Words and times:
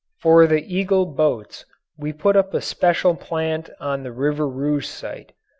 For 0.19 0.47
the 0.47 0.63
Eagle 0.65 1.05
Boats 1.05 1.63
we 1.95 2.11
put 2.11 2.35
up 2.35 2.55
a 2.55 2.61
special 2.61 3.15
plant 3.15 3.69
on 3.79 4.01
the 4.01 4.11
River 4.11 4.49
Rouge 4.49 4.87
site. 4.87 5.33